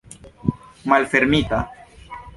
[0.89, 1.59] malfermita